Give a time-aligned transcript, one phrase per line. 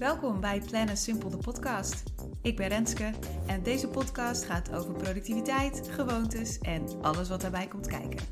[0.00, 2.02] Welkom bij Plannen Simpel de podcast.
[2.42, 3.12] Ik ben Renske
[3.46, 8.26] en deze podcast gaat over productiviteit, gewoontes en alles wat daarbij komt kijken.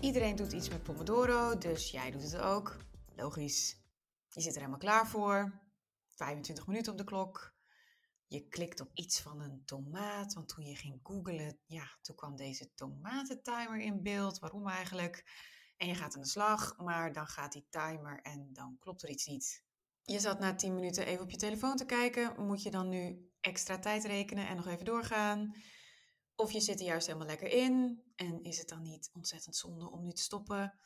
[0.00, 2.76] Iedereen doet iets met Pomodoro, dus jij doet het ook.
[3.16, 3.76] Logisch.
[4.28, 5.60] Je zit er helemaal klaar voor.
[6.08, 7.57] 25 minuten op de klok.
[8.28, 12.36] Je klikt op iets van een tomaat, want toen je ging googlen, ja, toen kwam
[12.36, 14.38] deze tomatentimer in beeld.
[14.38, 15.24] Waarom eigenlijk?
[15.76, 19.08] En je gaat aan de slag, maar dan gaat die timer en dan klopt er
[19.08, 19.64] iets niet.
[20.02, 22.46] Je zat na 10 minuten even op je telefoon te kijken.
[22.46, 25.54] Moet je dan nu extra tijd rekenen en nog even doorgaan?
[26.34, 29.90] Of je zit er juist helemaal lekker in en is het dan niet ontzettend zonde
[29.90, 30.78] om nu te stoppen?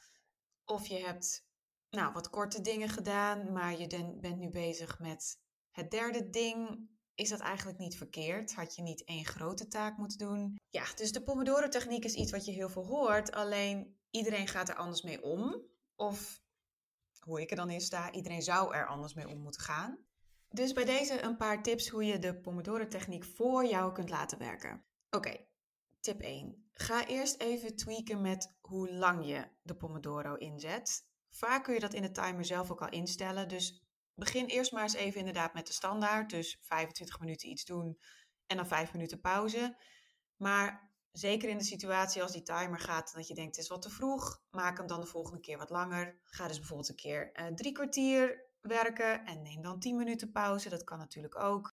[0.64, 1.46] Of je hebt
[1.90, 3.86] nou, wat korte dingen gedaan, maar je
[4.20, 5.40] bent nu bezig met
[5.70, 8.54] het derde ding is dat eigenlijk niet verkeerd?
[8.54, 10.56] Had je niet één grote taak moeten doen?
[10.70, 14.74] Ja, dus de Pomodoro-techniek is iets wat je heel veel hoort, alleen iedereen gaat er
[14.74, 15.62] anders mee om.
[15.96, 16.42] Of
[17.20, 19.98] hoe ik er dan in sta, iedereen zou er anders mee om moeten gaan.
[20.48, 24.84] Dus bij deze een paar tips hoe je de Pomodoro-techniek voor jou kunt laten werken.
[25.10, 25.36] Oké,
[26.00, 26.70] tip 1.
[26.72, 31.06] Ga eerst even tweaken met hoe lang je de Pomodoro inzet.
[31.30, 33.82] Vaak kun je dat in de timer zelf ook al instellen, dus
[34.14, 36.30] begin eerst maar eens even inderdaad met de standaard.
[36.30, 37.98] Dus 25 minuten iets doen
[38.46, 39.76] en dan 5 minuten pauze.
[40.36, 43.82] Maar zeker in de situatie als die timer gaat dat je denkt het is wat
[43.82, 46.20] te vroeg, maak hem dan de volgende keer wat langer.
[46.24, 50.68] Ga dus bijvoorbeeld een keer uh, drie kwartier werken en neem dan 10 minuten pauze.
[50.68, 51.72] Dat kan natuurlijk ook.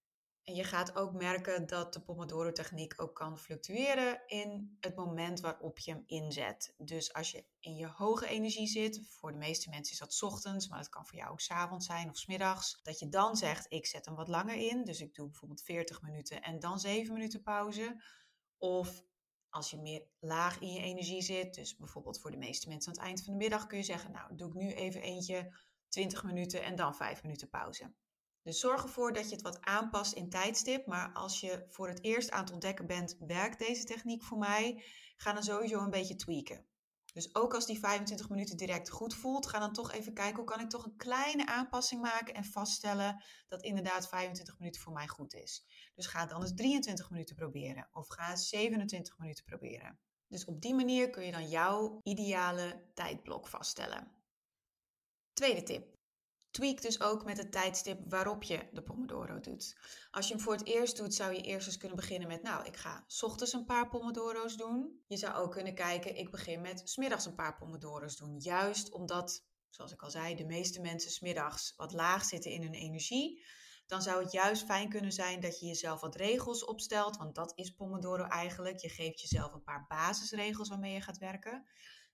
[0.49, 5.79] En je gaat ook merken dat de Pomodoro-techniek ook kan fluctueren in het moment waarop
[5.79, 6.73] je hem inzet.
[6.77, 10.67] Dus als je in je hoge energie zit, voor de meeste mensen is dat ochtends,
[10.67, 13.35] maar het kan voor jou ook s avonds zijn of s middags, dat je dan
[13.35, 14.83] zegt: Ik zet hem wat langer in.
[14.83, 18.03] Dus ik doe bijvoorbeeld 40 minuten en dan 7 minuten pauze.
[18.57, 19.03] Of
[19.49, 22.97] als je meer laag in je energie zit, dus bijvoorbeeld voor de meeste mensen aan
[22.97, 25.57] het eind van de middag, kun je zeggen: Nou, doe ik nu even eentje
[25.87, 27.93] 20 minuten en dan 5 minuten pauze.
[28.49, 30.85] Dus zorg ervoor dat je het wat aanpast in tijdstip.
[30.85, 34.83] Maar als je voor het eerst aan het ontdekken bent, werkt deze techniek voor mij?
[35.17, 36.65] Ga dan sowieso een beetje tweaken.
[37.13, 40.45] Dus ook als die 25 minuten direct goed voelt, ga dan toch even kijken hoe
[40.45, 45.07] kan ik toch een kleine aanpassing maken en vaststellen dat inderdaad 25 minuten voor mij
[45.07, 45.65] goed is.
[45.95, 49.99] Dus ga dan eens 23 minuten proberen of ga eens 27 minuten proberen.
[50.27, 54.11] Dus op die manier kun je dan jouw ideale tijdblok vaststellen.
[55.33, 55.98] Tweede tip.
[56.51, 59.77] Tweak dus ook met het tijdstip waarop je de Pomodoro doet.
[60.11, 62.65] Als je hem voor het eerst doet, zou je eerst eens kunnen beginnen met, nou,
[62.65, 65.03] ik ga s ochtends een paar Pomodoro's doen.
[65.07, 68.39] Je zou ook kunnen kijken, ik begin met smiddags een paar Pomodoro's doen.
[68.39, 72.73] Juist omdat, zoals ik al zei, de meeste mensen smiddags wat laag zitten in hun
[72.73, 73.45] energie.
[73.85, 77.51] Dan zou het juist fijn kunnen zijn dat je jezelf wat regels opstelt, want dat
[77.55, 78.79] is Pomodoro eigenlijk.
[78.79, 81.65] Je geeft jezelf een paar basisregels waarmee je gaat werken.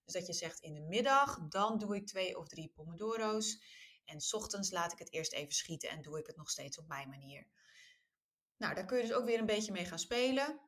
[0.06, 3.64] Dus dat je zegt in de middag, dan doe ik twee of drie Pomodoro's.
[4.06, 6.78] En s ochtends laat ik het eerst even schieten en doe ik het nog steeds
[6.78, 7.48] op mijn manier.
[8.58, 10.60] Nou, daar kun je dus ook weer een beetje mee gaan spelen.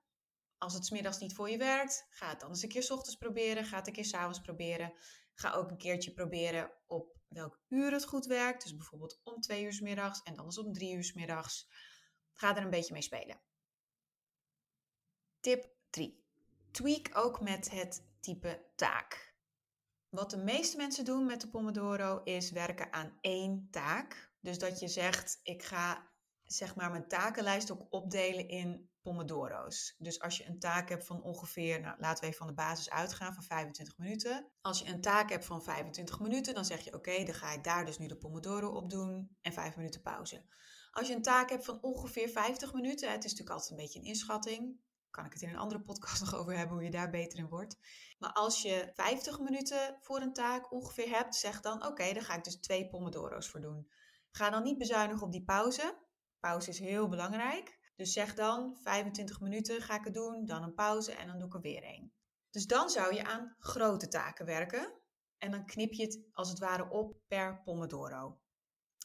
[0.57, 3.17] Als het smiddags niet voor je werkt, ga het dan eens een keer s ochtends
[3.17, 3.65] proberen.
[3.65, 4.93] Ga het een keer s avonds proberen.
[5.33, 8.63] Ga ook een keertje proberen op welk uur het goed werkt.
[8.63, 11.67] Dus bijvoorbeeld om twee uur s middags en dan eens om drie uur s middags.
[12.33, 13.41] Ga er een beetje mee spelen.
[15.39, 16.23] Tip 3.
[16.71, 19.35] Tweak ook met het type taak.
[20.09, 24.31] Wat de meeste mensen doen met de Pomodoro is werken aan één taak.
[24.39, 26.11] Dus dat je zegt, ik ga
[26.43, 29.95] zeg maar mijn takenlijst ook opdelen in Pomodoro's.
[29.97, 32.89] Dus als je een taak hebt van ongeveer, nou, laten we even van de basis
[32.89, 34.51] uitgaan, van 25 minuten.
[34.61, 37.63] Als je een taak hebt van 25 minuten, dan zeg je oké, dan ga ik
[37.63, 40.45] daar dus nu de Pomodoro op doen en 5 minuten pauze.
[40.91, 43.99] Als je een taak hebt van ongeveer 50 minuten, het is natuurlijk altijd een beetje
[43.99, 44.79] een inschatting,
[45.17, 47.47] kan ik het in een andere podcast nog over hebben hoe je daar beter in
[47.47, 47.77] wordt.
[48.17, 52.35] Maar als je 50 minuten voor een taak ongeveer hebt, zeg dan oké, dan ga
[52.35, 53.91] ik dus twee pomodoro's voor doen.
[54.31, 55.97] Ga dan niet bezuinigen op die pauze.
[56.39, 57.79] Pauze is heel belangrijk.
[57.95, 61.47] Dus zeg dan 25 minuten ga ik het doen, dan een pauze en dan doe
[61.47, 62.13] ik er weer één.
[62.49, 64.93] Dus dan zou je aan grote taken werken.
[65.37, 68.39] En dan knip je het als het ware op per pomodoro.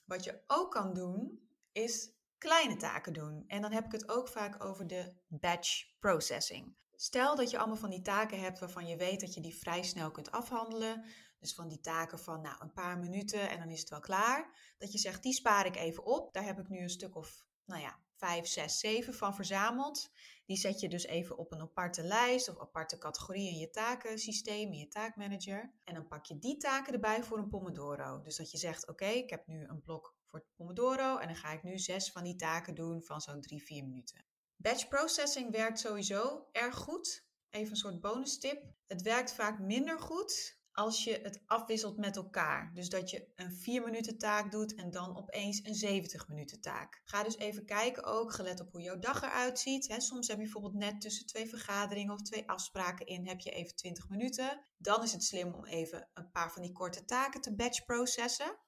[0.04, 2.12] Wat je ook kan doen, is
[2.42, 3.44] kleine taken doen.
[3.46, 6.76] En dan heb ik het ook vaak over de batch processing.
[6.96, 9.82] Stel dat je allemaal van die taken hebt waarvan je weet dat je die vrij
[9.82, 11.04] snel kunt afhandelen.
[11.38, 14.74] Dus van die taken van nou, een paar minuten en dan is het wel klaar.
[14.78, 16.32] Dat je zegt, die spaar ik even op.
[16.32, 20.10] Daar heb ik nu een stuk of, nou ja, 5, 6, 7 van verzameld.
[20.46, 24.72] Die zet je dus even op een aparte lijst of aparte categorie in je takensysteem,
[24.72, 25.72] in je taakmanager.
[25.84, 28.20] En dan pak je die taken erbij voor een Pomodoro.
[28.20, 31.52] Dus dat je zegt, oké, ik heb nu een blok voor Pomodoro en dan ga
[31.52, 34.24] ik nu zes van die taken doen van zo'n 3, 4 minuten.
[34.56, 38.64] Batch processing werkt sowieso erg goed even een soort bonus tip.
[38.86, 42.70] Het werkt vaak minder goed als je het afwisselt met elkaar.
[42.74, 47.02] Dus dat je een 4 minuten taak doet en dan opeens een 70 minuten taak.
[47.04, 49.94] Ga dus even kijken ook, gelet op hoe jouw dag eruit ziet.
[49.98, 53.76] Soms heb je bijvoorbeeld net tussen twee vergaderingen of twee afspraken in, heb je even
[53.76, 54.66] 20 minuten.
[54.76, 58.58] Dan is het slim om even een paar van die korte taken te batch processen.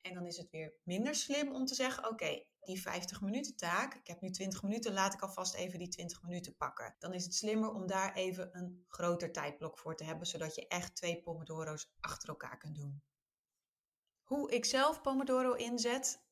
[0.00, 3.94] En dan is het weer minder slim om te zeggen: oké, die 50 minuten taak,
[3.94, 6.94] ik heb nu 20 minuten, laat ik alvast even die 20 minuten pakken.
[6.98, 10.66] Dan is het slimmer om daar even een groter tijdblok voor te hebben, zodat je
[10.68, 13.02] echt twee pomodoro's achter elkaar kunt doen.
[14.22, 16.22] Hoe ik zelf pomodoro inzet.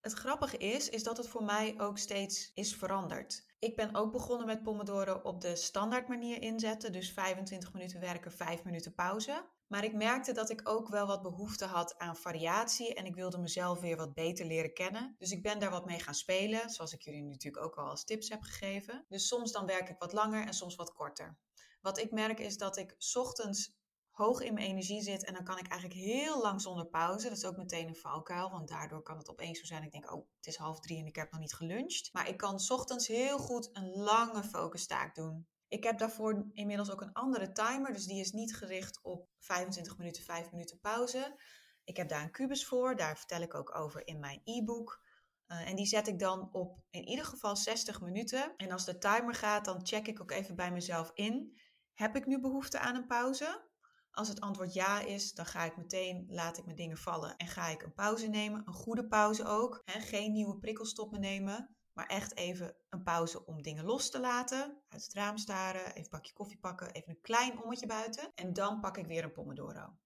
[0.00, 3.46] Het grappige is, is dat het voor mij ook steeds is veranderd.
[3.58, 8.32] Ik ben ook begonnen met Pomodoro op de standaard manier inzetten, dus 25 minuten werken,
[8.32, 9.44] 5 minuten pauze.
[9.66, 13.38] Maar ik merkte dat ik ook wel wat behoefte had aan variatie en ik wilde
[13.38, 15.14] mezelf weer wat beter leren kennen.
[15.18, 18.04] Dus ik ben daar wat mee gaan spelen, zoals ik jullie natuurlijk ook al als
[18.04, 19.04] tips heb gegeven.
[19.08, 21.38] Dus soms dan werk ik wat langer en soms wat korter.
[21.80, 23.74] Wat ik merk is dat ik ochtends
[24.10, 27.28] hoog in mijn energie zit en dan kan ik eigenlijk heel lang zonder pauze.
[27.28, 29.82] Dat is ook meteen een valkuil, want daardoor kan het opeens zo zijn.
[29.82, 32.12] Ik denk, oh, het is half drie en ik heb nog niet geluncht.
[32.12, 35.46] Maar ik kan ochtends heel goed een lange focustaak doen.
[35.68, 39.98] Ik heb daarvoor inmiddels ook een andere timer, dus die is niet gericht op 25
[39.98, 41.40] minuten, 5 minuten pauze.
[41.84, 45.04] Ik heb daar een kubus voor, daar vertel ik ook over in mijn e-book.
[45.48, 48.56] Uh, en die zet ik dan op in ieder geval 60 minuten.
[48.56, 51.58] En als de timer gaat, dan check ik ook even bij mezelf in.
[51.94, 53.64] Heb ik nu behoefte aan een pauze?
[54.10, 57.46] Als het antwoord ja is, dan ga ik meteen, laat ik mijn dingen vallen en
[57.46, 58.62] ga ik een pauze nemen.
[58.64, 59.82] Een goede pauze ook.
[59.84, 61.76] Geen nieuwe prikkelstoppen nemen.
[61.96, 64.82] Maar echt even een pauze om dingen los te laten.
[64.88, 68.32] Uit het raam staren, even een bakje koffie pakken, even een klein ommetje buiten.
[68.34, 69.98] En dan pak ik weer een pomodoro.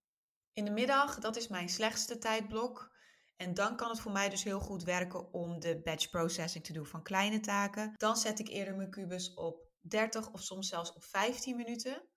[0.53, 2.97] In de middag, dat is mijn slechtste tijdblok.
[3.37, 6.73] En dan kan het voor mij dus heel goed werken om de batch processing te
[6.73, 7.95] doen van kleine taken.
[7.97, 12.10] Dan zet ik eerder mijn kubus op 30 of soms zelfs op 15 minuten.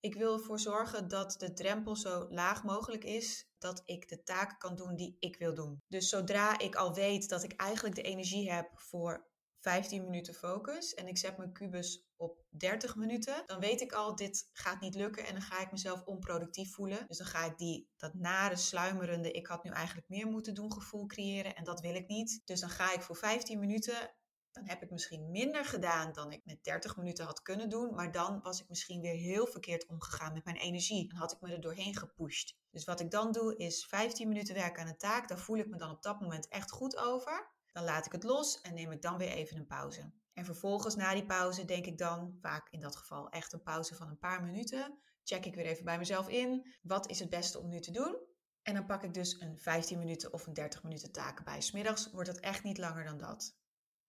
[0.00, 4.58] Ik wil ervoor zorgen dat de drempel zo laag mogelijk is dat ik de taken
[4.58, 5.82] kan doen die ik wil doen.
[5.88, 9.26] Dus zodra ik al weet dat ik eigenlijk de energie heb voor
[9.60, 14.16] 15 minuten focus en ik zet mijn kubus op 30 minuten, dan weet ik al,
[14.16, 17.04] dit gaat niet lukken en dan ga ik mezelf onproductief voelen.
[17.08, 20.72] Dus dan ga ik die, dat nare, sluimerende, ik had nu eigenlijk meer moeten doen
[20.72, 22.40] gevoel creëren en dat wil ik niet.
[22.44, 24.14] Dus dan ga ik voor 15 minuten
[24.56, 27.94] dan heb ik misschien minder gedaan dan ik met 30 minuten had kunnen doen.
[27.94, 31.08] Maar dan was ik misschien weer heel verkeerd omgegaan met mijn energie.
[31.08, 32.56] Dan had ik me er doorheen gepusht.
[32.70, 35.28] Dus wat ik dan doe is 15 minuten werken aan een taak.
[35.28, 37.50] Daar voel ik me dan op dat moment echt goed over.
[37.72, 40.12] Dan laat ik het los en neem ik dan weer even een pauze.
[40.32, 43.94] En vervolgens na die pauze denk ik dan, vaak in dat geval echt een pauze
[43.94, 46.74] van een paar minuten, check ik weer even bij mezelf in.
[46.82, 48.16] Wat is het beste om nu te doen?
[48.62, 51.60] En dan pak ik dus een 15 minuten of een 30 minuten taken bij.
[51.60, 53.56] Smiddags wordt het echt niet langer dan dat.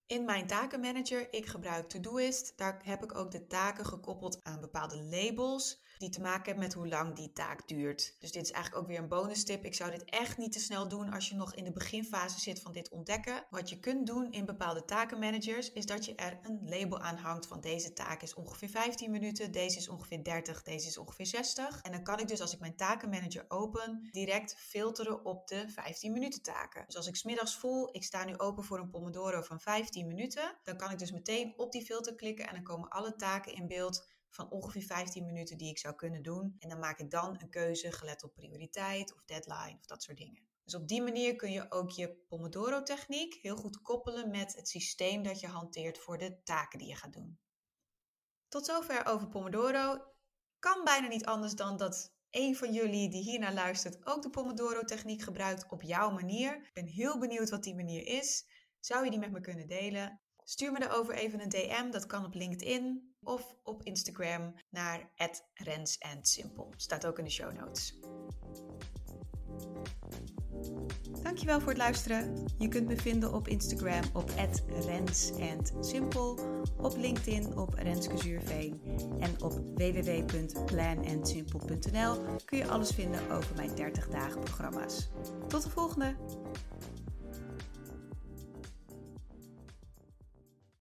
[0.08, 5.04] In mijn takenmanager, ik gebruik Todoist, daar heb ik ook de taken gekoppeld aan bepaalde
[5.04, 8.16] labels die te maken hebben met hoe lang die taak duurt.
[8.20, 9.66] Dus dit is eigenlijk ook weer een bonus tip.
[9.66, 12.62] Ik zou dit echt niet te snel doen als je nog in de beginfase zit
[12.62, 13.46] van dit ontdekken.
[13.50, 17.48] Wat je kunt doen in bepaalde takenmanagers is dat je er een label aan hangt
[17.48, 21.82] van deze taak is ongeveer 15 minuten, deze is ongeveer 30, deze is ongeveer 60.
[21.82, 26.12] En dan kan ik dus als ik mijn takenmanager open direct filteren op de 15
[26.12, 26.84] minuten taken.
[26.86, 30.58] Dus als ik smiddags voel, ik sta nu open voor een Pomodoro van 15 minuten,
[30.64, 33.68] dan kan ik dus meteen op die filter klikken en dan komen alle taken in
[33.68, 36.56] beeld van ongeveer 15 minuten die ik zou kunnen doen.
[36.60, 40.18] En dan maak ik dan een keuze gelet op prioriteit of deadline of dat soort
[40.18, 40.48] dingen.
[40.64, 45.24] Dus op die manier kun je ook je Pomodoro-techniek heel goed koppelen met het systeem
[45.24, 47.40] dat je hanteert voor de taken die je gaat doen.
[48.48, 50.02] Tot zover over Pomodoro.
[50.60, 55.22] Kan bijna niet anders dan dat een van jullie die hiernaar luistert ook de Pomodoro-techniek
[55.22, 56.56] gebruikt op jouw manier.
[56.56, 58.46] Ik ben heel benieuwd wat die manier is.
[58.80, 60.22] Zou je die met me kunnen delen?
[60.50, 65.10] Stuur me daarover even een DM, dat kan op LinkedIn of op Instagram naar
[65.54, 65.98] @rens
[66.76, 68.00] Staat ook in de show notes.
[71.24, 72.46] Dankjewel voor het luisteren.
[72.58, 74.32] Je kunt me vinden op Instagram op
[74.86, 75.32] @rens
[76.78, 78.82] op LinkedIn op Renske Zuurveen
[79.20, 85.10] en op www.planandsimple.nl kun je alles vinden over mijn 30 dagen programma's.
[85.48, 86.16] Tot de volgende!